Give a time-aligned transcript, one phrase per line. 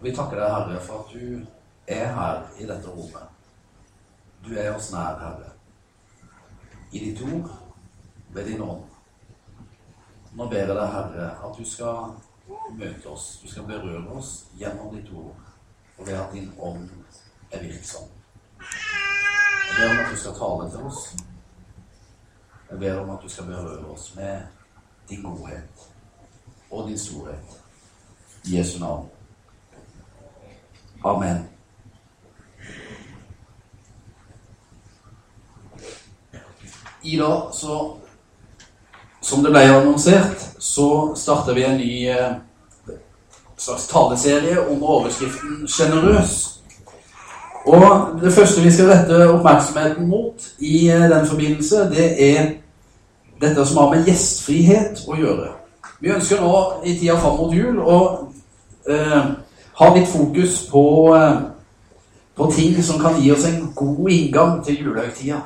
[0.00, 1.46] Vi takker deg, Herre, for at du
[1.86, 3.32] er her i dette rommet.
[4.44, 5.54] Du er oss nær, Herre.
[6.92, 7.50] I ditt ord,
[8.34, 8.84] ved din ånd.
[10.36, 12.12] Nå ber jeg deg, Herre, at du skal
[12.76, 15.34] møte oss, du skal berøre oss gjennom ditt ord,
[15.96, 16.90] og ved at din ånd
[17.50, 18.12] er virksom.
[18.60, 21.02] Jeg ber om at du skal tale til oss.
[22.70, 24.40] Jeg ber om at du skal berøre oss med
[25.08, 25.90] din godhet
[26.70, 27.60] og din storhet.
[28.44, 29.15] I Jesu navn.
[31.06, 31.36] Amen.
[37.02, 37.96] I dag, så
[39.20, 42.36] Som det ble annonsert, så starter vi en ny eh,
[43.58, 46.60] slags taleserie om overskriften 'Sjenerøs'.
[47.66, 52.52] Og det første vi skal rette oppmerksomheten mot i eh, den forbindelse, det er
[53.40, 55.48] dette som har med gjestfrihet å gjøre.
[56.00, 57.98] Vi ønsker nå i tida fram mot jul å
[58.88, 59.26] eh,
[59.76, 61.38] ha litt fokus på, eh,
[62.34, 65.40] på ting som kan gi oss en god inngang til julehøytida.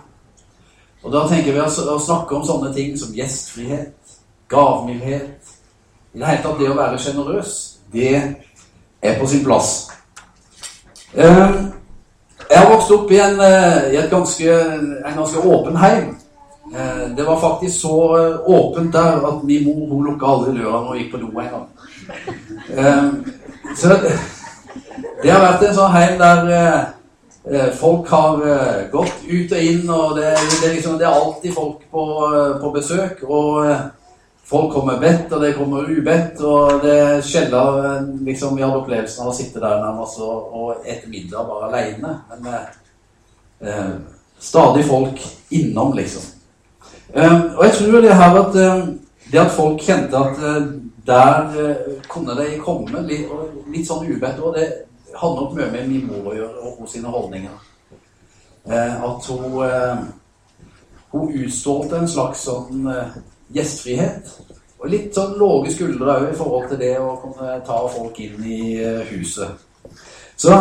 [1.02, 3.96] Og da tenker vi å snakke om sånne ting som gjestfrihet,
[4.50, 5.56] gavmildhet
[6.14, 8.14] I det hele tatt det å være sjenerøs, det
[9.02, 9.90] er på sin plass.
[11.14, 11.52] Eh,
[12.50, 14.56] jeg har vokst opp i en, eh, i ganske,
[15.06, 16.16] en ganske åpen heim.
[17.16, 17.94] Det var faktisk så
[18.46, 21.66] åpent der at min mor hun lukka alle dørene og gikk på do en gang.
[23.76, 23.96] Så
[25.22, 26.48] det har vært en sånn heim der
[27.44, 31.16] Eh, folk har eh, gått ut og inn, og det, det, er, liksom, det er
[31.16, 33.22] alltid folk på, eh, på, besøk.
[33.24, 33.64] Og
[34.44, 36.42] folk kommer bedt, og det kommer ubedt.
[36.44, 41.08] Og det skjeller liksom, vi hadde opplevelsen av å sitte der nærmest og, og ete
[41.08, 42.18] middag bare aleine.
[42.34, 42.52] Men
[43.64, 43.94] eh,
[44.38, 45.24] stadig folk
[45.56, 46.28] innom, liksom.
[47.16, 48.60] Eh, og jeg tror det her at
[49.30, 50.38] det at folk kjente at
[51.10, 51.74] der
[52.10, 53.26] kunne de komme litt,
[53.70, 54.68] litt sånn ubedt og det
[55.16, 57.66] hadde nok mye med min mor å gjøre og hos sine holdninger.
[58.70, 60.04] Eh, at hun, eh,
[61.12, 63.18] hun utstrålte en slags sånn eh,
[63.56, 64.30] gjestfrihet.
[64.80, 68.44] Og litt sånn lave skuldre òg i forhold til det å kunne ta folk inn
[68.44, 69.66] i eh, huset.
[70.40, 70.56] Så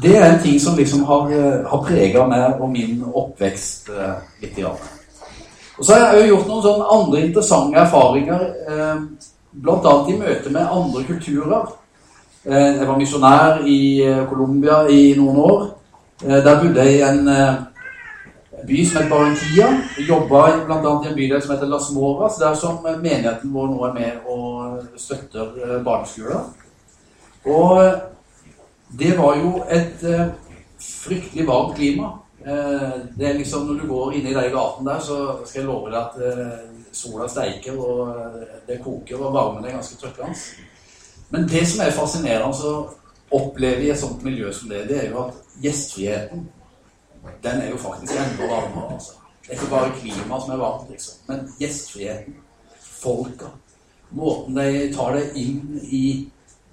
[0.00, 4.14] det er en ting som liksom har, eh, har prega meg og min oppvekst eh,
[4.42, 4.56] litt.
[4.56, 4.78] Grann.
[5.78, 8.96] Og så har jeg òg gjort noen sånne andre interessante erfaringer, eh,
[9.52, 9.94] bl.a.
[10.08, 11.72] i møte med andre kulturer.
[12.44, 15.60] Eh, jeg var misjonær i eh, Colombia i noen år.
[16.24, 17.28] Eh, der bodde jeg i en
[18.66, 19.68] by som het Barranquilla.
[20.08, 20.94] Jobba bl.a.
[21.04, 24.98] i en bydel som heter Las Moras, der som menigheten vår nå er med og
[24.98, 26.48] støtter barneskoler.
[27.46, 27.78] Og
[28.98, 30.02] det var jo et
[30.82, 32.12] fryktelig varmt klima.
[32.42, 35.90] Det er liksom Når du går inn i de gatene der, så skal jeg love
[35.90, 40.34] deg at sola steiker, og det koker, og varmen er ganske trykkende.
[41.32, 42.74] Men det som er fascinerende å
[43.32, 46.48] oppleve i et sånt miljø som det, det er jo at gjestfriheten
[47.42, 48.92] den er jo faktisk enda varmere.
[48.94, 49.12] altså.
[49.42, 51.14] Det er ikke bare klimaet som er varmt, liksom.
[51.28, 52.34] Men gjestfriheten,
[52.80, 53.46] folka,
[54.10, 56.04] måten de tar det inn i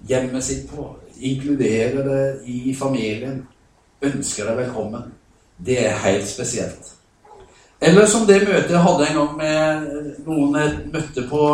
[0.08, 0.88] hjemmet sitt på,
[1.20, 3.46] inkluderer det i familien,
[4.02, 5.12] ønsker deg velkommen,
[5.58, 6.94] det er helt spesielt.
[7.82, 9.84] Eller som det møtet jeg hadde en gang med
[10.26, 11.44] noen jeg møtte på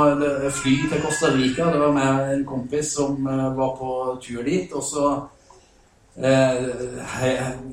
[0.58, 1.68] fly til Costa Rica.
[1.70, 3.90] Det var med en kompis som eh, var på
[4.24, 4.72] tur dit.
[4.74, 5.12] Og så
[6.18, 6.66] eh,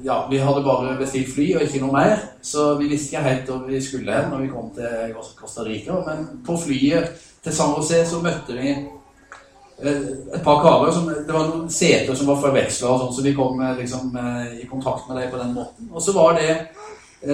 [0.06, 2.14] Ja, vi hadde bare bestilt fly og ikke noe mer.
[2.46, 5.98] Så vi visste ikke helt hvor vi skulle hen når vi kom til Costa Rica.
[6.06, 7.10] Men på flyet
[7.42, 12.14] til San José så møtte vi eh, et par karer som, Det var noen seter
[12.14, 14.14] som var forveksla, sånn, så vi kom liksom,
[14.62, 15.90] i kontakt med dem på den måten.
[15.90, 16.83] Og så var det Eh,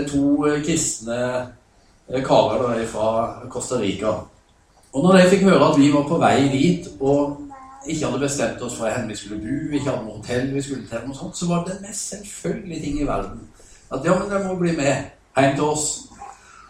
[0.09, 1.19] to eh, kristne
[2.09, 3.09] eh, karer fra
[3.49, 4.13] Costa Rica.
[4.93, 7.37] Og når de fikk høre at vi var på vei dit og
[7.87, 10.87] ikke hadde bestemt oss for hvor vi skulle bo, ikke hadde noe hotell vi skulle
[10.89, 13.41] til, noe sånt, så var det den mest selvfølgelige ting i verden.
[13.89, 14.91] At ja, men dere må bli med
[15.37, 15.87] hjem til oss.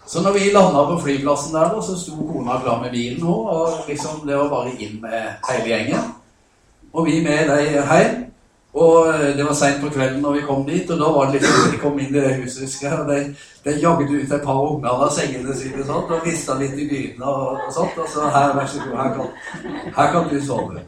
[0.10, 3.90] Så når vi landa på flyplassen der, så sto kona klar med bilen òg, og
[3.90, 6.10] liksom det var bare inn med hele gjengen.
[6.94, 8.29] Og vi med de hjem.
[8.74, 11.40] Og eh, det var seint på kvelden når vi kom dit, og da var det
[11.40, 13.00] liksom de kom inn i det huset, husker jeg.
[13.00, 13.36] Og de,
[13.66, 17.26] de jagde ut et par unger av sengene sine sånt, og rista litt i dyrene
[17.26, 17.98] og, og, sånt.
[17.98, 20.86] Og så her, vær så god, her kan, her kan du sove.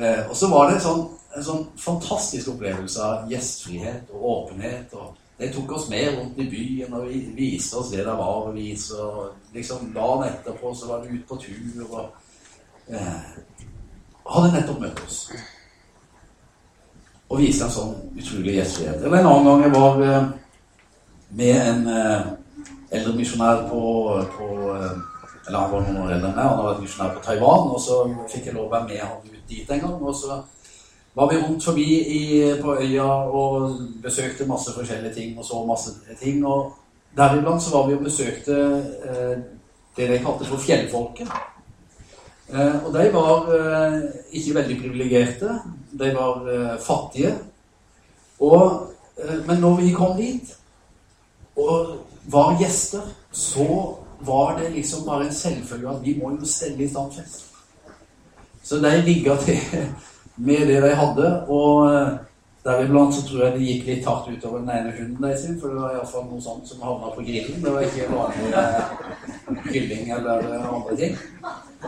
[0.00, 1.06] Eh, og så var det en sånn,
[1.36, 4.98] en sånn fantastisk opplevelse av gjestfrihet og åpenhet.
[4.98, 8.52] og de tok oss med rundt i byen og viste oss det det var å
[8.54, 8.98] vise.
[8.98, 13.34] Og liksom dagen etterpå så var de ute på tur og eh,
[14.26, 15.24] hadde nettopp møtt oss
[17.32, 19.00] og vise en sånn utrolig gjestfrihet.
[19.00, 20.24] Eller en annen gang jeg var eh,
[21.40, 22.26] med en eh,
[22.92, 23.84] eldre misjonær på,
[24.36, 24.92] på eh,
[25.42, 27.70] Eller han var noen år eldre enn meg, han har vært misjonær på Taiwan.
[27.74, 27.96] Og så
[28.30, 29.96] fikk jeg lov å være med han ut dit en gang.
[29.98, 30.36] Og så
[31.16, 31.86] var vi rundt forbi
[32.18, 32.20] i,
[32.60, 33.08] på øya
[33.40, 36.44] og besøkte masse forskjellige ting og så masse ting.
[36.46, 36.70] Og
[37.16, 38.60] deriblant så var vi og besøkte
[39.08, 39.34] eh,
[39.96, 41.32] det de kalte for fjellfolket.
[42.50, 43.98] Eh, og de var eh,
[44.32, 45.58] ikke veldig privilegerte.
[45.98, 47.34] De var eh, fattige.
[48.42, 48.88] Og,
[49.46, 50.48] men når vi kom dit
[51.56, 51.92] og
[52.32, 53.66] var gjester, så
[54.26, 57.44] var det liksom bare en selvfølge at vi må jo stelle i stand fest.
[58.62, 59.58] Så de ligga til
[60.48, 61.30] med det de hadde.
[61.46, 61.86] Og
[62.64, 65.82] deriblant så tror jeg det gikk litt hardt utover den ene hunden deres, for det
[65.82, 67.62] var iallfall noe sånt som havna på grillen.
[67.62, 71.16] Det var ikke vanlig kylling eller andre ting.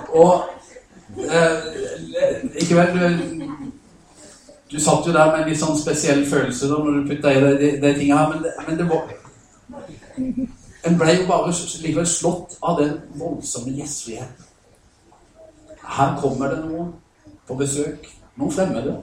[0.08, 0.44] Og
[1.30, 1.58] eh,
[2.62, 3.44] ikke vel du,
[4.72, 7.42] du satt jo der med en litt sånn spesiell følelse da når du putta i
[7.44, 9.04] de, de, de tinga her, men det, men det var
[10.84, 11.52] En ble jo bare
[11.82, 14.50] likevel slått av den voldsomme gjestfriheten.
[15.96, 16.90] Her kommer det noen
[17.48, 18.04] på besøk
[18.36, 18.98] noen fremmede.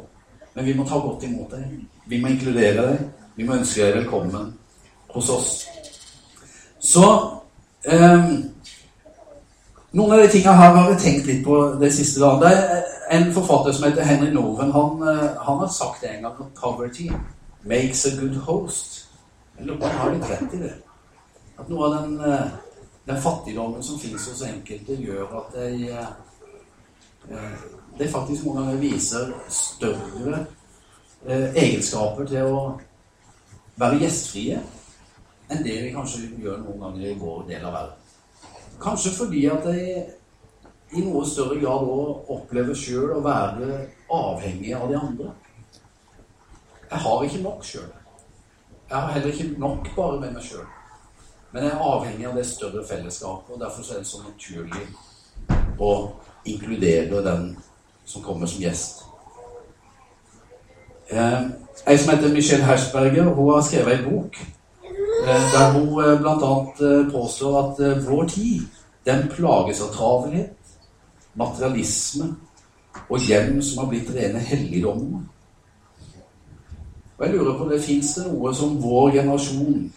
[0.54, 1.80] Men vi må ta godt imot deg.
[2.06, 3.04] Vi må inkludere deg.
[3.38, 4.52] Vi må ønske deg velkommen
[5.16, 5.52] hos oss.
[6.82, 7.06] Så
[7.86, 8.32] eh,
[9.92, 12.52] Noen av de tingene her har jeg tenkt litt på de siste dagene.
[12.52, 14.72] Det en forfatter som heter Henry Noven.
[14.72, 17.12] Han, eh, han har sagt det en gang at 'poverty
[17.64, 19.08] makes a good host'.
[19.60, 20.74] Om han har litt rett i det.
[21.60, 22.48] At noe av den, eh,
[23.08, 27.38] den fattigdommen som finnes hos enkelte, gjør at de eh,
[28.00, 30.46] det faktisk noen ganger viser større
[31.56, 32.80] egenskaper til å
[33.76, 34.62] være gjestfrie
[35.50, 38.01] enn det vi kanskje gjør noen ganger i vår del av verden.
[38.82, 40.06] Kanskje fordi at jeg
[40.92, 43.68] i noe større grad òg opplever sjøl å være
[44.12, 45.32] avhengig av de andre.
[46.92, 47.90] Jeg har ikke nok sjøl.
[48.90, 50.66] Jeg har heller ikke nok bare med meg sjøl.
[51.52, 54.88] Men jeg er avhengig av det større fellesskapet, og derfor er det så naturlig
[55.80, 55.92] å
[56.48, 57.50] inkludere den
[58.08, 59.06] som kommer som gjest.
[61.12, 61.42] Eh,
[61.86, 64.40] som heter Michelle Hersberger, hun har skrevet ei bok
[65.26, 66.54] der hun eh, bl.a.
[66.88, 68.62] Eh, påstår at eh, vår tid
[69.06, 70.58] den plages av travelhet,
[71.36, 72.36] materialisme
[73.10, 75.24] og hjem som har blitt rene helligdommer.
[77.18, 79.92] Og jeg lurer på det fins det noe som vår generasjon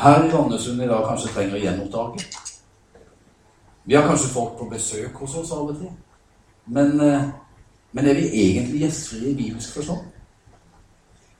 [0.00, 2.24] her i Randesund i dag kanskje trenger å gjenoppdage?
[3.84, 5.90] Vi har kanskje folk på besøk hos oss av og til.
[6.66, 7.28] Men, eh,
[7.92, 10.19] men er vi egentlig gjestfrie i bibelsk forstand?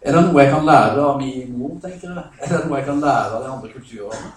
[0.01, 2.25] Er det noe jeg kan lære av min mor, tenker jeg?
[2.41, 4.31] Er det noe jeg kan lære av de andre kulturene?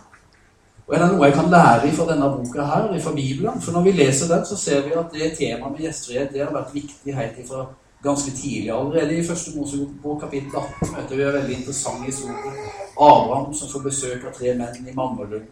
[0.88, 3.62] Og er det noe jeg kan lære fra denne boka her, fra Bibelen?
[3.62, 6.52] For når vi leser den, så ser vi at det temaet med gjestfrihet det har
[6.52, 7.64] vært viktig helt ifra
[8.04, 8.72] ganske tidlig.
[8.76, 10.52] Allerede i første Mosebok kapittel
[10.82, 12.68] 18 møter vi en veldig interessant historie.
[13.00, 15.48] Abraham som får besøk av tre menn i Mammelund.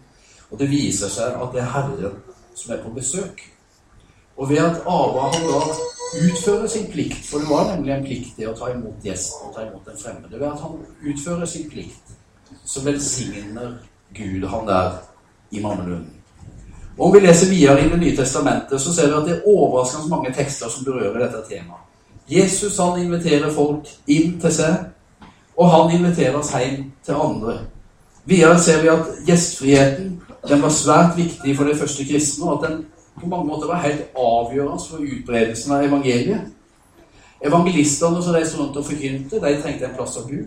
[0.51, 2.19] Og det viser seg at det er Herren
[2.55, 3.39] som er på besøk.
[4.37, 5.61] Og ved at Abraham da
[6.13, 9.53] utfører sin plikt, for det var nemlig en plikt det å ta imot gjesten og
[9.55, 12.15] ta imot den fremmede Ved at han utfører sin plikt,
[12.65, 13.77] så velsigner
[14.15, 14.97] Gud han der
[15.51, 16.17] i Mammelunden.
[16.97, 19.47] Og Om vi leser videre i Det nye testamentet, så ser vi at det er
[19.47, 21.87] overraskende mange tekster som berører dette temaet.
[22.29, 24.75] Jesus han inviterer folk inn til seg,
[25.57, 27.57] og han inviterer oss hjem til andre.
[28.25, 32.69] Videre ser vi at gjestfriheten den var svært viktig for de første kristne, og at
[32.69, 32.85] den
[33.19, 36.47] på mange måter var helt avgjørende for utbredelsen av evangeliet.
[37.41, 40.43] Evangelistene som reiste rundt og forkynte, de trengte en plass å bo.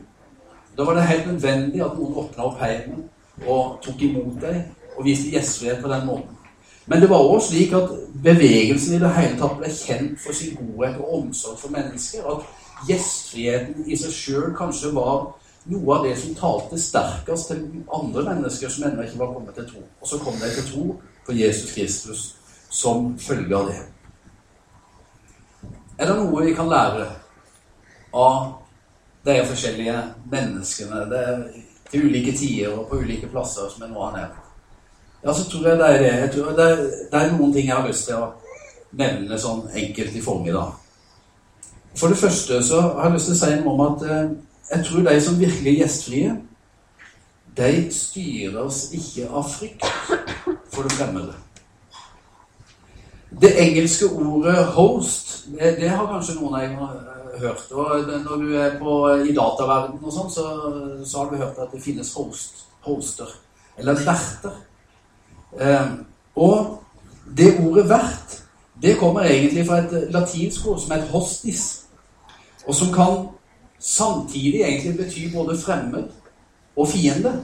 [0.76, 3.04] Da var det helt nødvendig at noen åpna opp heimen
[3.46, 4.62] og tok imot dem
[4.94, 6.40] og viste gjestfrihet på den måten.
[6.86, 10.58] Men det var også slik at bevegelsen i det hele tatt ble kjent for sin
[10.58, 12.26] godhet og omsorg for mennesker.
[12.28, 15.32] At gjestfriheten i seg sjøl kanskje var
[15.72, 19.70] noe av det som talte sterkest til andre mennesker som ennå ikke var kommet til
[19.70, 19.84] tro.
[20.02, 20.88] Og så kom de til tro
[21.26, 22.26] på Jesus Kristus
[22.74, 23.80] som følge av det.
[25.98, 27.06] Er det noe vi kan lære
[28.14, 28.48] av
[29.24, 29.98] de forskjellige
[30.30, 31.26] menneskene det
[31.90, 34.40] til ulike tider og på ulike plasser som jeg nå har nevnt?
[35.24, 36.14] Ja, så tror jeg det er det.
[36.24, 38.32] Jeg tror det, er, det er noen ting jeg har lyst til å
[38.98, 40.74] nevne sånn enkelt i formiddag.
[41.94, 44.34] For det første så har jeg lyst til å si noe om at eh,
[44.74, 46.36] jeg tror de som virkelig er gjestfrie,
[47.54, 49.86] de styres ikke av frykt
[50.74, 51.43] for det fremmede.
[53.40, 56.88] Det engelske ordet 'host' det, har kanskje noen av dere
[57.34, 57.72] eh, hørt.
[57.72, 60.44] Og når du er på, i dataverdenen og sånn, så,
[61.04, 63.28] så, har du hørt at det finnes host, hoster.
[63.78, 64.54] Eller verter.
[65.60, 65.90] Eh,
[66.36, 66.78] og
[67.36, 68.40] det ordet 'vert'
[68.82, 71.84] det kommer egentlig fra et latinsk ord som heter 'hostis'.
[72.66, 73.28] Og som kan
[73.78, 76.04] samtidig egentlig bety både fremmed
[76.76, 77.42] og fiende.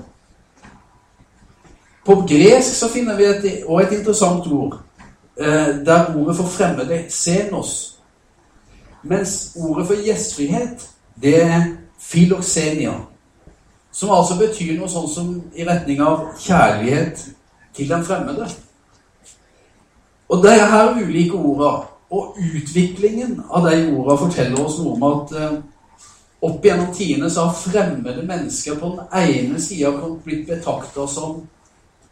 [2.06, 4.80] På gresk så finner vi et, et interessant ord
[5.40, 7.90] der ordet for fremmede, xenos,
[9.02, 10.88] Mens ordet for gjestfrihet,
[11.22, 11.62] det er
[11.98, 12.92] filoxenia.
[13.92, 17.24] Som altså betyr noe sånn som i retning av kjærlighet
[17.76, 18.46] til den fremmede.
[20.30, 25.04] Og det er her ulike ordene, og utviklingen av de ordene, forteller oss noe om
[25.08, 25.58] at eh,
[26.46, 29.92] opp gjennom tidene så har fremmede mennesker på den ene sida
[30.24, 31.40] blitt betrakta som,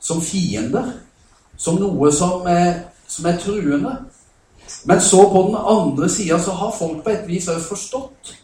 [0.00, 0.92] som fiender.
[1.58, 3.96] Som noe som er, som er truende.
[4.84, 8.34] Men så på den andre sida så har folk på et vis òg forstått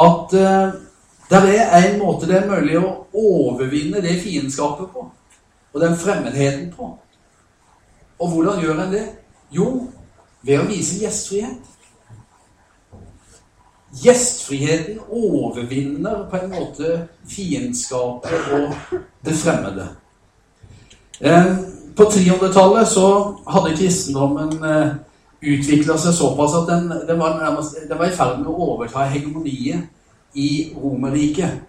[0.00, 0.72] at eh,
[1.30, 5.06] det er en måte det er mulig å overvinne det fiendskapet på.
[5.70, 6.88] Og den fremmedheten på.
[8.18, 9.04] Og hvordan gjør en det?
[9.54, 9.68] Jo,
[10.42, 11.68] ved å vise gjestfrihet.
[14.02, 16.98] Gjestfriheten overvinner på en måte
[17.30, 18.74] fiendskapet og
[19.26, 19.86] det fremmede.
[21.20, 21.54] Eh,
[22.00, 23.06] på 300-tallet så
[23.52, 24.92] hadde kristendommen eh,
[25.40, 29.88] utvikla seg såpass at den, den, var den, var, i ferd med å overta hegemoniet
[30.40, 31.60] i Romerriket.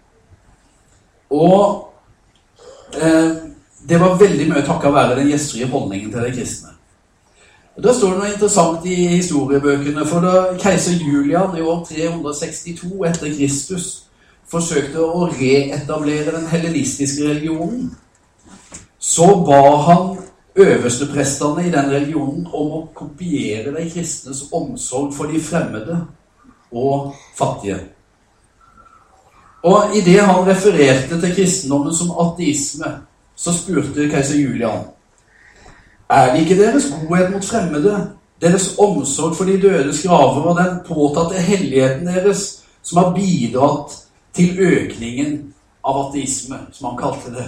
[1.36, 1.92] Og
[2.96, 3.32] eh,
[3.88, 6.76] det var veldig mye takket være den gjestfrie holdningen til de kristne.
[7.76, 10.06] Og Da står det noe interessant i historiebøkene.
[10.08, 13.90] For da keiser Julian i år 362 etter Kristus
[14.52, 17.94] forsøkte å reetablere den helenistiske religionen,
[19.02, 20.21] så ba han
[20.56, 26.00] øversteprestene i den religionen om å kopiere de kristnes omsorg for de fremmede
[26.72, 27.80] og fattige.
[29.64, 32.98] Og idet han refererte til kristendommen som ateisme,
[33.36, 34.90] så spurte keiser Julian
[36.12, 38.08] er det ikke deres godhet mot fremmede,
[38.42, 43.96] deres omsorg for de dødes graver og den påtatte helligheten deres som har bidratt
[44.36, 45.54] til økningen
[45.86, 47.48] av ateisme, som han kalte det?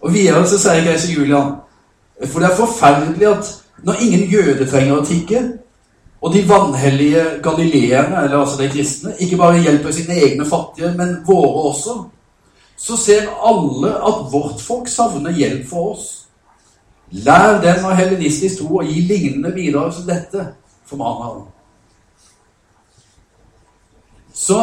[0.00, 1.54] Og videre så sier keiser Julian
[2.30, 3.52] For det er forferdelig at
[3.86, 5.40] når ingen jøde trenger å tikke,
[6.24, 11.18] og de vanhellige galileerne, eller altså de kristne, ikke bare hjelper sine egne fattige, men
[11.26, 11.96] våre også,
[12.76, 16.06] så ser alle at vårt folk savner hjelp for oss.
[17.12, 20.48] Lær den av helenistisk tro og gi lignende bidrag som dette,
[20.88, 21.44] formaner han.
[24.34, 24.58] Så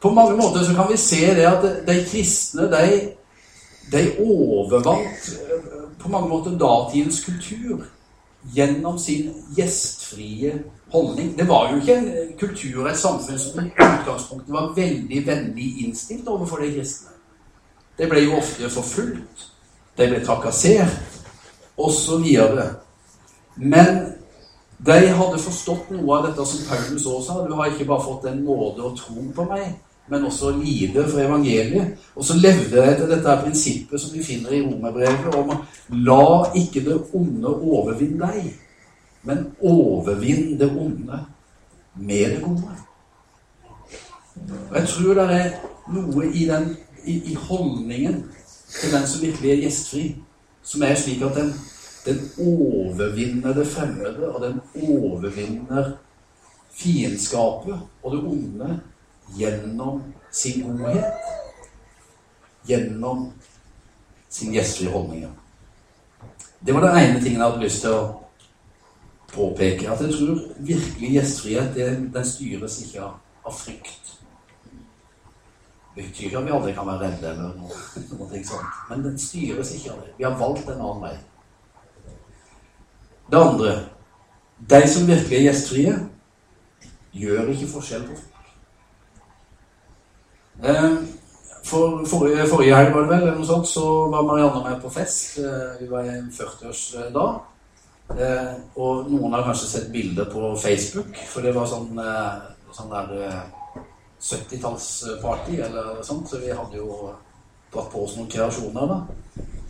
[0.00, 2.98] på mange måter så kan vi se det at de kristne de
[3.92, 7.84] de overvant eh, på mange måter datidens kultur
[8.54, 10.52] gjennom sin gjestfrie
[10.92, 11.38] holdning.
[11.38, 15.68] Det var jo ikke en kultur og et samfunn som i utgangspunktet var veldig vennlig
[15.84, 17.14] innstilt overfor de kristne.
[17.98, 19.48] De ble jo ofte forfulgt,
[19.98, 21.22] de ble trakassert,
[21.78, 22.26] osv.
[23.56, 24.00] Men
[24.86, 27.40] de hadde forstått noe av dette som Paulus også sa.
[27.46, 29.76] Du har ikke bare fått en nåde og tro på meg,
[30.08, 31.94] men også lide for evangeliet.
[32.14, 35.54] Og så levde jeg etter dette prinsippet som vi finner i romerbrevet, om
[36.04, 38.50] la ikke det onde overvinne deg,
[39.24, 41.20] men overvinn det onde
[41.94, 42.76] med det gode.
[44.70, 45.50] Og Jeg tror det er
[45.94, 48.24] noe i, den, i, i holdningen
[48.68, 50.08] til den som virkelig er gjestfri,
[50.64, 51.52] som er slik at den,
[52.04, 55.94] den overvinner det fremmede, og den overvinner
[56.74, 58.80] fiendskapet og det onde
[59.32, 61.04] gjennom sin godhet,
[62.66, 63.32] gjennom
[64.28, 65.28] sin gjestlige holdning.
[66.60, 68.24] Det var den ene tingen jeg hadde lyst til å
[69.34, 69.90] påpeke.
[69.90, 71.76] At jeg tror virkelig gjestfrihet
[72.14, 74.14] den styres ikke av, frykt.
[75.94, 78.78] Det betyr ikke at vi aldri kan være redde, eller noe, noe sånt.
[78.88, 80.14] men den styres ikke av det.
[80.18, 81.16] Vi har valgt en annen vei.
[83.30, 83.74] Det andre
[84.70, 85.94] De som virkelig er gjestfrie,
[87.12, 88.16] gjør ikke forskjell på
[91.64, 94.92] for, forrige, forrige helg var det vel, eller noe sånt, så var Marianne med på
[94.92, 95.38] fest.
[95.40, 97.36] Hun vi var i en 40-årsdag.
[98.14, 101.96] Eh, og noen har kanskje sett bilder på Facebook, for det var sånn,
[102.74, 103.14] sånn der
[104.20, 107.14] 70-tallsparty eller sånt, så vi hadde jo
[107.72, 109.00] dratt på oss noen kreasjoner da,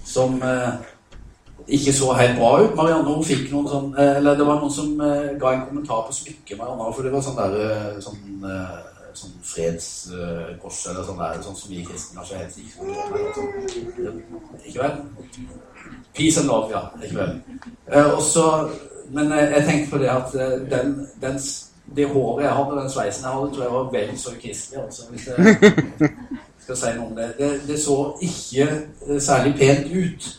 [0.04, 0.36] som
[1.64, 2.74] ikke så helt bra ut.
[2.76, 6.58] Marianne hun fikk noen sånn Eller det var noen som ga en kommentar på smykket,
[6.58, 8.42] Marianne, for det var sånn der sånn
[9.18, 12.72] sånn fredskors eller sånn der, sånn som vi kristne kanskje helst ikke
[13.34, 13.52] sånn,
[14.64, 14.96] Ikke vel?
[16.14, 16.82] Peace and love, ja.
[17.02, 17.36] Ikke vel.
[17.90, 18.46] Uh, også,
[19.14, 20.36] men uh, jeg tenkte på det at
[20.70, 21.40] den, den,
[21.96, 24.84] det håret jeg hadde, den sveisen jeg hadde, tror jeg var vel så kristelig.
[24.84, 26.10] Altså, hvis jeg
[26.64, 27.30] skal si noe om det.
[27.38, 30.30] Det, det så ikke særlig pent ut.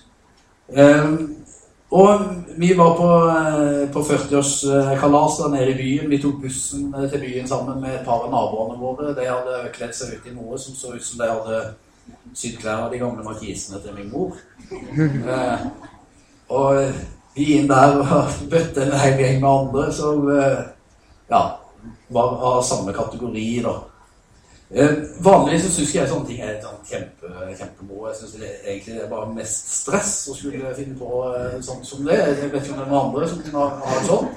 [0.70, 1.35] Um,
[1.96, 2.22] og
[2.58, 6.10] vi var på, eh, på 40-årskalas nede i byen.
[6.10, 9.14] Vi tok bussen eh, til byen sammen med et par av naboene våre.
[9.16, 11.62] De hadde kledd seg ut i noe som så ut som de hadde
[12.36, 14.36] sydd klær av de gamle markisene til min mor.
[15.36, 15.68] Eh,
[16.56, 16.78] og
[17.34, 20.28] vi inn der og bøtte en hel gjeng med andre som,
[21.32, 21.42] ja,
[22.14, 23.74] var av samme kategori, da.
[24.76, 28.10] Eh, vanligvis så syns jeg sånne ting er sånn kjempe, kjempemoro.
[28.10, 32.02] Jeg syns egentlig det er bare mest stress å skulle finne på eh, sånt som
[32.04, 32.18] det.
[32.20, 34.28] Jeg vet ikke om det er noen andre som kunne ha det sånn.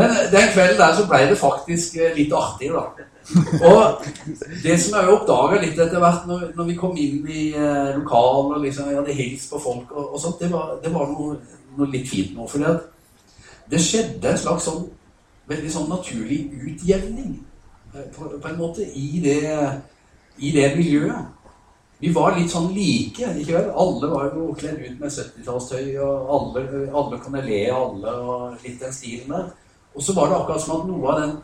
[0.00, 3.06] Men den kvelden der så ble det faktisk eh, litt artig, da.
[3.70, 4.04] Og
[4.64, 8.58] det som jeg oppdaga litt etter hvert, når, når, vi kom inn i eh, lokalet
[8.58, 11.38] og liksom, hadde hilst på folk og, og sånt, det var, det var noe,
[11.78, 12.50] noe, litt fint nå.
[12.50, 12.58] For
[13.70, 14.88] det skjedde en slags sånn
[15.46, 17.36] veldig sånn naturlig utjevning
[18.14, 19.40] på, på, en måte i det,
[20.38, 21.32] i det miljøet.
[21.98, 23.30] Vi var litt sånn like.
[23.40, 23.68] ikke vel?
[23.72, 28.64] Alle var jo kledd ut med 70-tallstøy, og alle, alle kunne le av alle, og
[28.64, 29.52] litt den stilen der.
[29.96, 31.36] Og så var det akkurat som at noe av den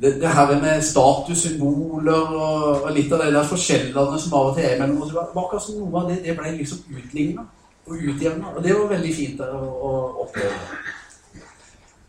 [0.00, 4.54] det, det her med statussymboler og, og, litt av de der forskjellene som av og
[4.56, 7.44] til er mellom oss, var akkurat som noe av det det ble liksom utligna
[7.84, 8.54] og utjevna.
[8.54, 9.90] Og det var veldig fint å, å
[10.24, 10.56] oppleve.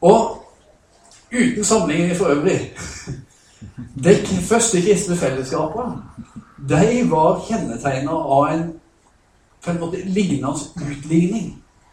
[0.08, 0.39] Og
[1.31, 2.58] uten sammenligning for øvrig
[3.96, 4.15] de
[4.48, 6.01] første kristne fellesskapene
[6.70, 8.63] de var kjennetegna av en
[9.62, 11.51] på en måte lignende utligning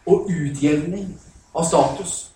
[0.09, 1.11] og utjevning
[1.53, 2.29] av status.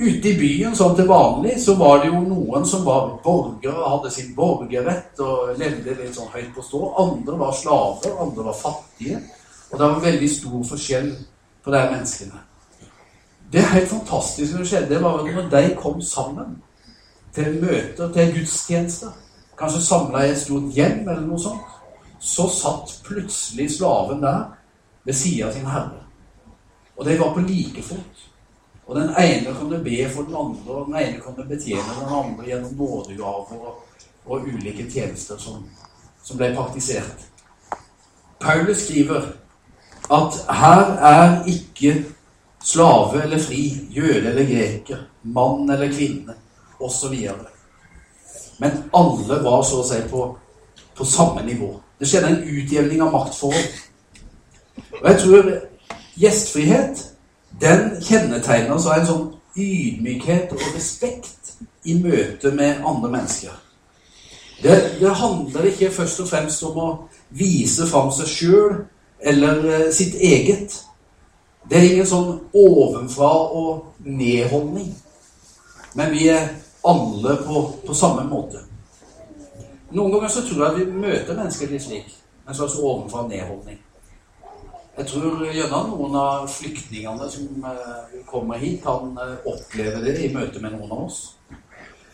[0.00, 4.12] Ute i byen som til vanlig så var det jo noen som var borgere, hadde
[4.14, 6.80] sin borgerrett og levde litt sånn høyt på stå.
[7.02, 9.20] Andre var slaver, andre var fattige.
[9.70, 11.10] Og det var veldig stor forskjell
[11.64, 12.40] på de menneskene.
[13.52, 16.56] Det helt fantastiske som skjedde, var at når de kom sammen
[17.34, 19.12] til møter, til gudstjenester,
[19.58, 21.76] kanskje samla i et stort hjem eller noe sånt,
[22.20, 24.42] så satt plutselig slaven der
[25.04, 26.02] ved sida av sin herre.
[26.96, 28.26] Og de var på like fot.
[28.86, 32.46] Og den ene kunne be for den andre, og den ene kunne betjene den andre
[32.48, 33.84] gjennom nådegaver og,
[34.26, 35.62] og ulike tjenester som,
[36.24, 37.28] som ble praktisert.
[38.40, 39.30] Paulus skriver
[40.10, 41.94] at her er ikke
[42.64, 43.62] slave eller fri,
[43.94, 46.34] jøde eller greker, mann eller kvinne
[46.80, 47.14] osv.
[48.58, 50.26] Men alle var så å si på,
[50.96, 51.74] på samme nivå.
[52.00, 53.78] Det skjedde en utjevning av maktforhold.
[55.00, 55.50] Og jeg tror
[56.20, 57.06] gjestfrihet
[57.60, 59.26] den kjennetegner altså en sånn
[59.58, 63.56] ydmykhet og respekt i møte med andre mennesker.
[64.62, 66.88] Det, det, handler ikke først og fremst om å
[67.32, 68.74] vise fram seg sjøl
[69.20, 70.76] eller eh, sitt eget.
[71.68, 74.92] Det er ingen sånn ovenfra og nedholdning.
[75.96, 76.50] Men vi er
[76.82, 78.62] alle på, på, samme måte.
[79.90, 82.12] Noen ganger så tror jeg at vi møter mennesker litt slik.
[82.48, 83.78] En slags ovenfra nedholdning.
[84.98, 90.32] Jeg tror gjerne noen av flyktningene som eh, kommer hit, kan eh, oppleve det i
[90.34, 91.20] møte med noen av oss.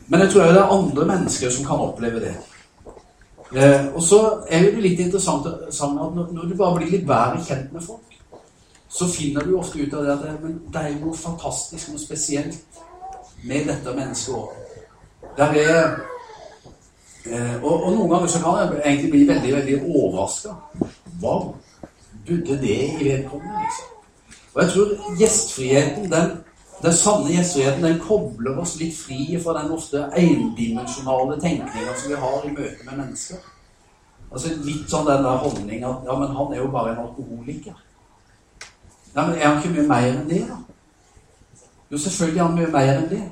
[0.06, 2.34] Men jeg tror det er andre mennesker som kan oppleve det.
[3.54, 7.72] Eh, og så er det litt interessant at når, du bare blir litt bedre kjent
[7.74, 8.14] med folk,
[8.88, 12.80] så finner du ofte ut av det at det er noe fantastisk, noe spesielt
[13.44, 14.52] med dette mennesket òg.
[15.36, 15.82] Der er
[17.26, 20.54] eh, og, og, noen ganger så kan jeg egentlig bli veldig veldig overraska.
[21.20, 21.36] Hva
[22.26, 23.64] budde det i vedkommende?
[23.64, 23.92] liksom?
[24.54, 26.30] Og jeg tror gjestfriheten, den,
[26.82, 32.22] den sanne gjestfriheten, den kobler oss litt fri fra den ofte endimensjonale tenkninga som vi
[32.22, 33.42] har i møte med mennesker.
[34.30, 37.76] Altså Litt sånn den der holdninga at ja, men han er jo bare en alkoholiker.
[39.12, 40.58] Ja, men er han ikke mye mer enn det, da?
[41.90, 43.22] Jo, selvfølgelig er han mye mer enn det.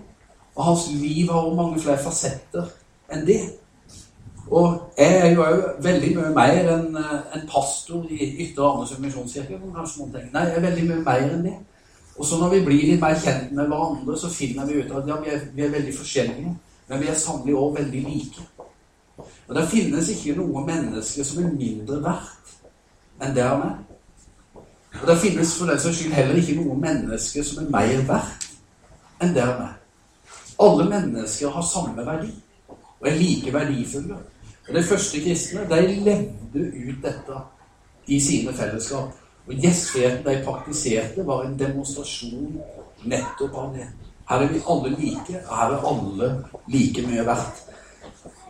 [0.55, 2.71] Og hans liv har også mange flere fasetter
[3.13, 3.41] enn det.
[4.51, 9.03] Og jeg er jo òg veldig mye mer enn eh, en pastor i Ytre Andesund
[9.03, 9.59] misjonskirke.
[9.59, 11.55] Nei, jeg er veldig mye mer enn det.
[12.15, 15.09] Og så når vi blir litt mer kjent med hverandre, så finner vi ut at
[15.09, 16.53] ja, vi er, vi er veldig forskjellige,
[16.89, 18.45] men vi er sannelig òg veldig like.
[19.49, 22.55] Og det finnes ikke noe menneske som er mindre verdt
[23.23, 23.75] enn det han er.
[25.01, 28.44] Og det finnes for den saks skyld heller ikke noe menneske som er mer verdt
[29.23, 29.75] enn det han er.
[30.65, 32.31] Alle mennesker har samme verdi
[33.01, 34.17] og er like verdifulle.
[34.69, 37.43] Og De første kristne de levde ut dette
[38.07, 39.13] i sine fellesskap.
[39.47, 42.61] Og Gjestfriheten de praktiserte, var en demonstrasjon
[43.05, 43.89] nettopp av det.
[44.29, 46.31] Her er vi alle like, og her er alle
[46.73, 47.61] like mye verdt.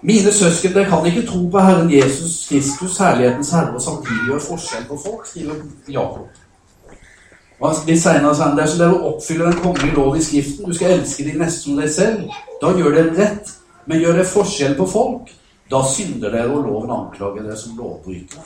[0.03, 4.41] Mine søsken, dere kan ikke tro på Herren Jesus Kristus, herlighetens herre, og samtidig gjøre
[4.41, 5.55] forskjell på folk, skriver
[5.89, 6.29] Jakob.
[7.65, 11.25] Litt senere sa han dersom dere oppfyller den kongelige lov i Skriften, du skal elske
[11.25, 13.53] de neste som deg selv, da gjør dere rett.
[13.89, 15.31] Men gjør dere forskjell på folk,
[15.73, 18.45] da synder dere, og loven anklager dere som lovbrytere.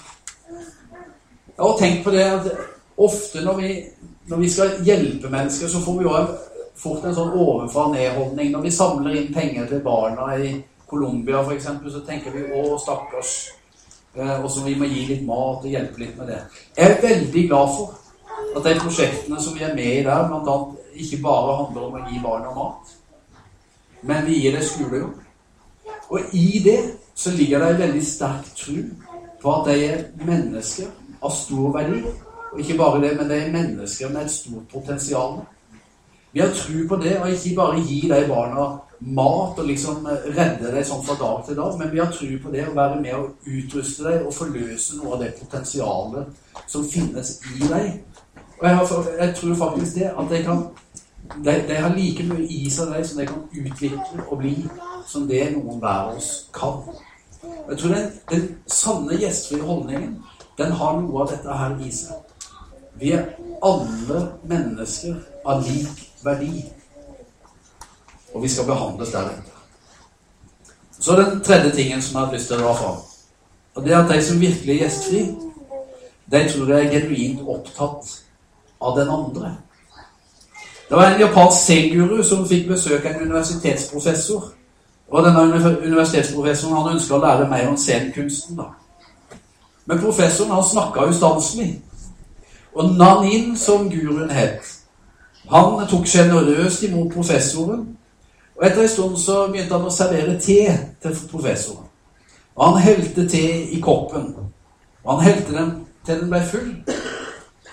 [1.48, 2.48] Jeg har tenkt på det at
[3.08, 3.72] ofte når vi,
[4.30, 6.16] når vi skal hjelpe mennesker, så får vi jo
[6.78, 8.52] fort en sånn ovenfra-ned-holdning.
[8.54, 10.52] Når vi samler inn penger til barna i
[10.86, 13.50] Colombia f.eks., så tenker vi 'Å, stakkars',
[14.14, 16.42] eh, og så vi må gi litt mat og hjelpe litt med det.
[16.76, 18.07] Jeg er veldig glad for
[18.56, 21.98] at de prosjektene som vi er med i der, blant annet, ikke bare handler om
[21.98, 22.94] å gi barna mat,
[24.08, 25.18] men vi gir dem skolejobb.
[26.08, 26.78] Og i det
[27.18, 28.80] så ligger det en veldig sterk tro
[29.42, 30.88] på at de er mennesker
[31.22, 32.02] av stor verdi.
[32.52, 35.40] Og ikke bare det, men de er mennesker med et stort potensial.
[36.32, 40.72] Vi har tro på det, og ikke bare gi de barna mat og liksom redde
[40.72, 43.14] dem sånn fra dag til dag, men vi har tro på det å være med
[43.14, 47.92] og utruste dem og forløse noe av det potensialet som finnes i dem.
[48.60, 50.62] Og jeg, har, jeg tror faktisk det at de kan
[51.44, 54.54] de, har like mye i seg de som de kan utvikle og bli,
[55.06, 56.80] som det noen hver av oss kan.
[57.68, 60.16] Jeg tror den, den sanne gjestfrie holdningen,
[60.58, 62.16] den har noe av dette her i seg.
[62.98, 63.28] Vi er
[63.62, 66.64] alle mennesker av lik verdi.
[68.34, 69.54] Og vi skal behandles deretter.
[70.98, 73.04] Så den tredje tingen som jeg har lyst til å dra fram.
[73.76, 75.20] Og det er at de som virkelig er gjestfri,
[76.28, 78.10] de tror jeg er genuint opptatt
[78.80, 79.56] av den andre.
[80.88, 84.44] Det var en japansk zen-guru som fikk besøk av en universitetsprofessor.
[85.08, 85.42] Og denne
[85.84, 88.60] universitetsprofessoren han ønska å lære mer om zen-kunsten.
[89.86, 91.82] Men professoren han snakka ustanselig.
[92.74, 94.64] Og Nanin, som guruen het,
[95.50, 97.86] han tok sjenerøst imot professoren.
[98.56, 100.60] Og etter en stund så begynte han å servere te
[101.02, 101.84] til professoren.
[102.56, 104.32] Og han helte te i koppen.
[105.04, 105.70] Og han helte den
[106.06, 106.72] til den ble full.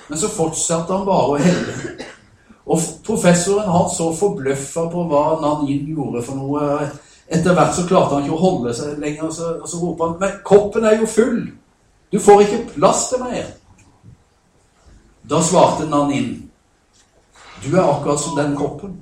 [0.08, 1.96] Men så fortsatte han bare å helle.
[2.66, 6.90] Og professoren han så forbløffa på hva Nanin gjorde for noe.
[7.26, 10.10] Etter hvert så klarte han ikke å holde seg lenger, og så, og så roper
[10.12, 11.40] han Men koppen er jo full!
[12.14, 13.48] Du får ikke plass til mer!
[15.26, 16.36] Da svarte Nanin
[17.64, 19.00] Du er akkurat som den koppen.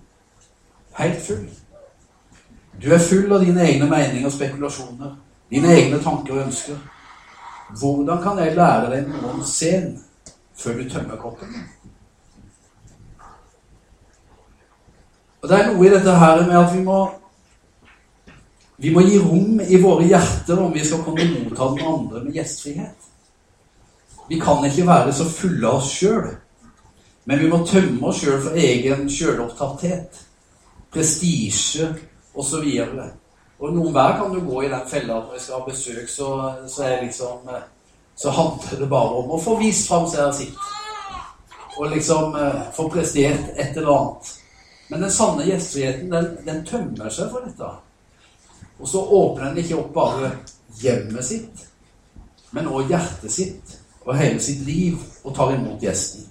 [0.96, 1.44] Helt full.
[2.80, 5.16] Du er full av dine egne meninger og spekulasjoner.
[5.52, 6.80] Dine egne tanker og ønsker.
[7.80, 9.98] Hvordan kan jeg lære deg noe om scenen
[10.58, 11.56] før du tømmer koppen?
[15.44, 17.02] Og Det er noe i dette her med at vi må
[18.84, 22.36] vi må gi rom i våre hjerter om vi skal kunne motta den andre med
[22.36, 23.10] gjestfrihet.
[24.28, 26.32] Vi kan ikke være så fulle av oss sjøl,
[27.30, 30.20] men vi må tømme oss sjøl for egen sjølopptatthet,
[30.92, 31.92] prestisje
[32.34, 32.66] osv.
[32.66, 33.00] Og,
[33.60, 36.30] og noen hver kan du gå i den fella når vi skal ha besøk, så,
[36.68, 37.52] så, er liksom,
[38.16, 40.70] så handler det bare om å få vist fram seg sitt.
[41.78, 44.34] Og liksom eh, få prestert et eller annet.
[44.92, 47.70] Men den sanne gjestfriheten, den, den tømmer seg for dette.
[48.78, 50.30] Og så åpner den ikke opp bare
[50.82, 51.66] hjemmet sitt,
[52.52, 53.74] men også hjertet sitt
[54.04, 56.28] og hele sitt liv og tar imot gjesten.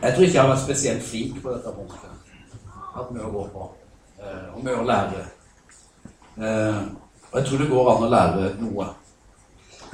[0.00, 2.34] Jeg tror ikke jeg har vært spesielt flink på dette punktet.
[2.94, 3.66] Hatt mye å gå på.
[4.20, 5.24] Eh, og mye å lære.
[6.40, 6.78] Eh,
[7.32, 8.86] og jeg tror det går an å lære noe.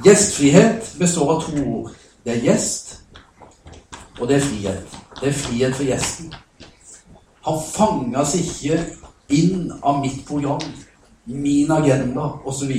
[0.05, 1.93] Gjestfrihet består av to ord.
[2.25, 2.97] Det er gjest,
[4.21, 4.97] og det er frihet.
[5.21, 6.35] Det er frihet for gjesten.
[7.47, 8.81] Han fanges ikke
[9.33, 10.65] inn av mitt program,
[11.25, 12.73] min agenda osv.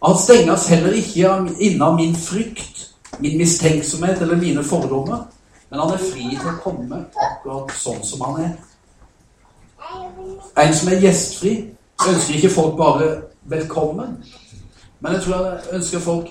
[0.00, 2.86] Han stenges heller ikke inne av min frykt,
[3.18, 5.26] min mistenksomhet eller mine fordommer.
[5.70, 8.54] Men han er fri til å komme akkurat sånn som han er.
[10.58, 11.52] En som er gjestfri,
[12.08, 13.10] ønsker ikke folk bare
[13.50, 14.16] velkommen.
[15.00, 16.28] Men jeg tror jeg ønsker folk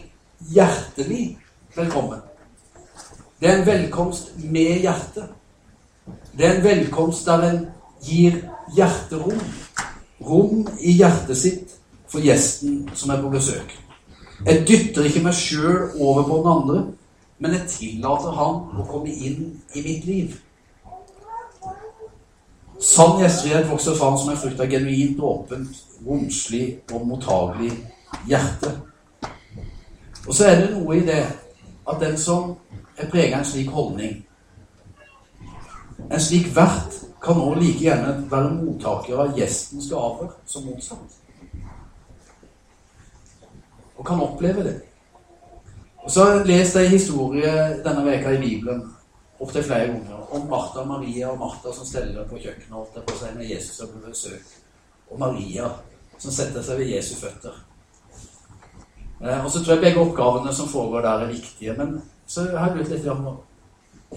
[0.53, 1.37] hjertelig
[1.75, 2.21] velkommen.
[3.39, 5.29] Det er en velkomst med hjertet.
[6.37, 7.59] Det er en velkomst der en
[8.03, 8.41] gir
[8.75, 9.39] hjerterom.
[10.21, 11.75] Rom i hjertet sitt
[12.09, 13.71] for gjesten som er på besøk.
[14.45, 16.83] Jeg dytter ikke meg sjøl over på den andre,
[17.39, 20.35] men jeg tillater han å komme inn i mitt liv.
[22.79, 27.73] Sann gjestfrihet vokser fram som en frukt av genuint åpent, romslig og mottagelig
[28.27, 28.71] hjerte.
[30.27, 31.25] Og så er det noe i det
[31.89, 32.53] at den som
[32.95, 34.21] er preget av en slik holdning.
[36.07, 41.17] En slik vert kan nå like gjerne være mottaker av gjestens gaver som motsatt.
[43.97, 44.77] Og kan oppleve det.
[45.97, 47.51] Og Så har jeg lest en historie
[47.83, 48.85] denne veka i Bibelen
[49.39, 53.35] opptil flere ganger om Martha og Maria og Martha som steller på kjøkkenet på seg
[53.37, 54.55] når Jesus er på besøk,
[55.09, 55.69] og Maria
[56.19, 57.55] som setter seg ved Jesu føtter.
[59.21, 61.75] Eh, og så tror jeg begge oppgavene som foregår der, er viktige.
[61.77, 63.29] Men så har jeg lurt litt om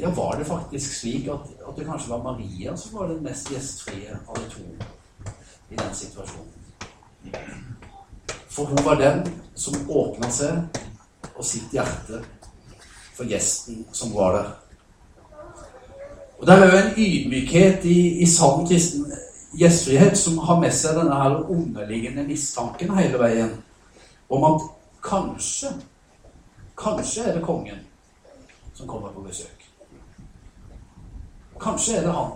[0.00, 3.50] ja, var det faktisk slik at, at, det kanskje var Maria som var den mest
[3.52, 4.64] gjestfrie av de to
[5.70, 6.61] i den situasjonen?
[8.52, 10.80] For hun var den som åpna seg
[11.35, 12.22] og sitt hjerte
[13.12, 14.50] for gjesten som var der.
[16.42, 19.05] Og Det er jo en ydmykhet i, i sann kristen
[19.55, 23.52] gjestfrihet som har med seg denne her underliggende mistanken hele veien
[24.26, 24.64] om at
[25.07, 25.70] kanskje
[26.83, 27.78] Kanskje er det kongen
[28.74, 29.61] som kommer på besøk.
[31.61, 32.33] Kanskje er det han.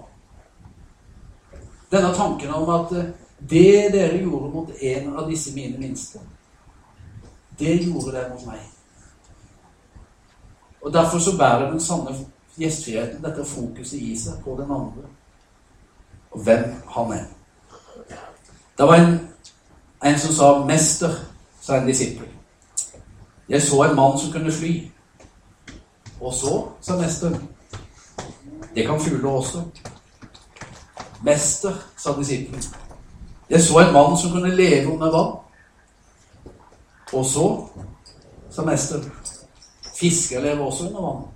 [1.90, 3.08] Denne tanken om at eh,
[3.40, 6.20] det dere gjorde mot en av disse mine minste,
[7.58, 8.60] det gjorde dere mot meg.
[10.84, 12.14] Og Derfor så bærer den sanne
[12.58, 15.08] gjestfriheten dette fokuset i seg på den andre.
[16.30, 16.64] Og hvem
[16.94, 17.26] han er.
[18.78, 19.20] Det var en,
[20.04, 21.14] en som sa 'mester',
[21.60, 22.26] sa en disippel.
[23.48, 24.90] Jeg så en mann som kunne fly.
[26.20, 27.48] Og så, sa mesteren.
[28.74, 29.62] Det kan fugler også.
[31.22, 32.62] Mester, sa disippelen.
[33.50, 35.36] Jeg så en mann som kunne leve under vann.
[37.12, 37.68] Og så,
[38.50, 39.12] sa mesteren.
[40.00, 41.35] Fisker lever også under vann.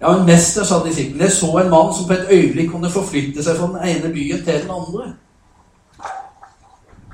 [0.00, 1.20] Ja, men mester, sa disippelen.
[1.20, 4.44] Jeg så en mann som på et øyeblikk kunne forflytte seg fra den ene byen
[4.44, 5.12] til den andre.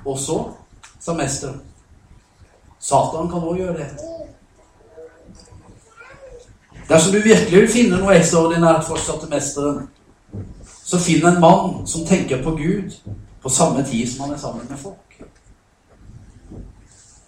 [0.05, 0.37] Og så,
[1.01, 1.61] sa mesteren.
[2.79, 3.89] Satan kan òg gjøre det.
[6.89, 9.89] Dersom du virkelig vil finne noe ekstraordinært fortsatte mesteren,
[10.87, 12.95] så finn en mann som tenker på Gud
[13.43, 15.19] på samme tid som han er sammen med folk.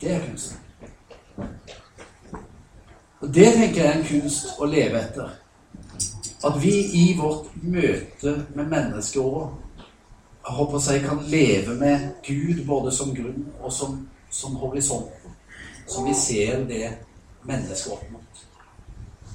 [0.01, 0.57] Det er kunsten.
[3.21, 5.35] Og Det tenker jeg er en kunst å leve etter.
[6.45, 9.49] At vi i vårt møte med mennesker òg
[10.49, 15.11] jeg håper jeg kan leve med Gud både som grunn og som, som horisont.
[15.87, 16.89] Så vi ser det
[17.45, 18.41] mennesket opp mot.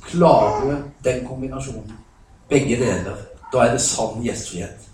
[0.08, 1.94] Klare den kombinasjonen.
[2.50, 3.18] Begge deler.
[3.54, 4.90] Da er det sann gjestfrihet.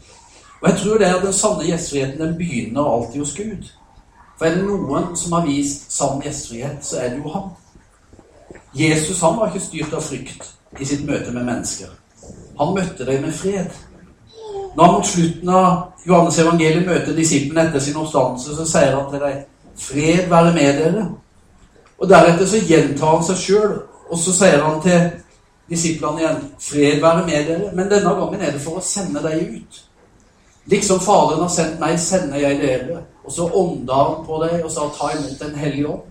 [0.62, 3.72] Og jeg tror det er den sanne gjestfriheten den begynner alltid hos Gud.
[4.38, 7.50] For er det noen som har vist sann gjestfrihet, så er det jo han.
[8.76, 11.96] Jesus han var ikke styrt av frykt i sitt møte med mennesker.
[12.60, 13.70] Han møtte dem med fred.
[14.76, 19.12] Når han mot slutten av Johannes evangeliet møter disiplene etter sin oppstandelse, så sier han
[19.12, 19.40] til dem
[19.80, 21.06] 'Fred være med dere'.
[22.00, 23.78] Og Deretter så gjentar han seg sjøl,
[24.10, 25.10] og så sier han til
[25.70, 29.56] disiplene igjen 'Fred være med dere', men denne gangen er det for å sende dem
[29.56, 29.86] ut.
[30.66, 33.02] Liksom Faderen har sendt meg, sender jeg dere.
[33.24, 36.10] Og så ånda han på dem og sa 'ta imot Den hellige ånd'.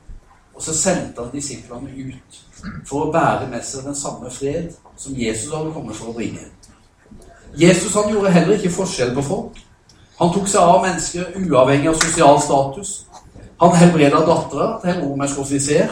[0.54, 2.47] Og så sendte han disiplene ut
[2.86, 6.46] for å bære med seg den samme fred som Jesus hadde kommet for å bringe.
[7.58, 9.60] Jesus han gjorde heller ikke forskjell på folk.
[10.18, 12.92] Han tok seg av mennesker uavhengig av sosial status.
[13.62, 15.88] Han helbreda dattera til en romersk offiser.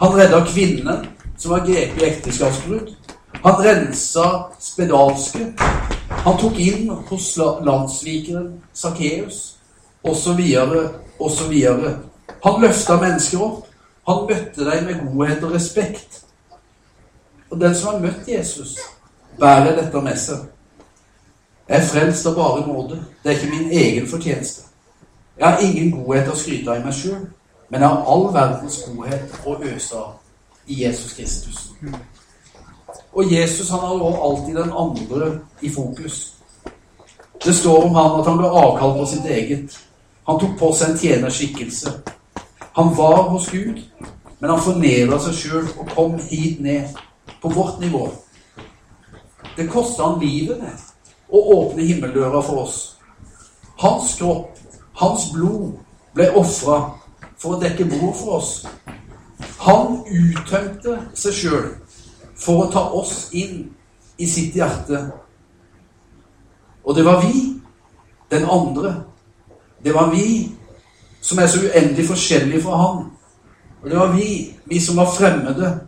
[0.00, 1.06] Han redda kvinnen
[1.38, 2.94] som var grepet i ekteskapsbrudd.
[3.42, 4.26] Han rensa
[4.62, 5.52] spedalske.
[6.24, 9.56] Han tok inn hos landssvikeren Sakkeus,
[10.02, 10.40] osv.,
[11.18, 11.54] osv.
[12.44, 13.65] Han løfta mennesker opp.
[14.06, 16.20] Han møtte deg med godhet og respekt.
[17.50, 18.76] Og den som har møtt Jesus,
[19.38, 20.44] bærer dette med seg.
[21.68, 23.00] Jeg er frelst av bare nåde.
[23.22, 24.62] Det er ikke min egen fortjeneste.
[25.38, 27.26] Jeg har ingen godhet å skryte av i meg sjøl,
[27.68, 30.14] men jeg har all verdens godhet å øse av
[30.66, 31.58] i Jesus Kristus.
[33.12, 36.36] Og Jesus han har også alltid den andre i fokus.
[37.44, 39.76] Det står om han at han ble avkalt på sitt eget.
[40.26, 41.92] Han tok på seg en tjenerskikkelse.
[42.76, 43.78] Han var hos Gud,
[44.38, 46.92] men han fornedra seg sjøl og kom hit ned,
[47.40, 48.10] på vårt nivå.
[49.56, 52.76] Det kosta han livet med å åpne himmeldøra for oss.
[53.80, 54.58] Hans kropp,
[55.00, 55.78] hans blod,
[56.12, 56.78] ble ofra
[57.40, 58.52] for å dekke bord for oss.
[59.64, 61.70] Han uttømte seg sjøl
[62.36, 63.70] for å ta oss inn
[64.20, 65.00] i sitt hjerte.
[66.84, 67.56] Og det var vi,
[68.30, 68.92] den andre.
[69.80, 70.55] Det var vi
[71.26, 73.06] som er så uendelig forskjellige fra han.
[73.82, 75.80] Og det var vi, vi som var fremmede,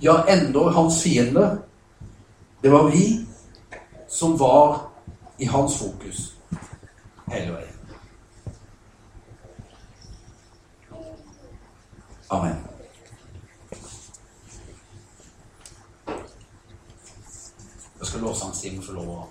[0.00, 1.56] ja, enda hans fiender.
[2.62, 3.26] Det var vi
[4.08, 4.80] som var
[5.38, 6.32] i hans fokus
[7.32, 7.68] hele veien.
[12.30, 12.56] Amen.
[17.98, 18.20] Jeg skal
[18.62, 19.20] time få lov å